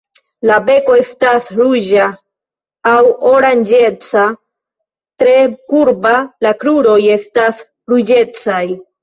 [0.51, 2.07] La beko estas ruĝa
[2.91, 2.95] aŭ
[3.33, 4.23] oranĝeca,
[5.25, 5.37] tre
[5.75, 6.15] kurba,
[6.47, 7.63] la kruroj estas
[7.95, 8.61] ruĝecaj.